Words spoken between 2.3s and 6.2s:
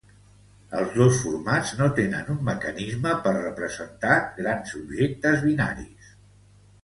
un mecanisme per representar grans objectes binaris.